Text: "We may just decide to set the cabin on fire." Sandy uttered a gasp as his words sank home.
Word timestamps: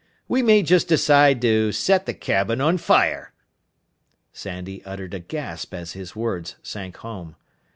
"We 0.27 0.41
may 0.41 0.63
just 0.63 0.87
decide 0.87 1.39
to 1.43 1.71
set 1.71 2.07
the 2.07 2.15
cabin 2.15 2.59
on 2.59 2.79
fire." 2.79 3.33
Sandy 4.33 4.83
uttered 4.83 5.13
a 5.13 5.19
gasp 5.19 5.75
as 5.75 5.91
his 5.93 6.15
words 6.15 6.55
sank 6.63 6.97
home. 6.97 7.35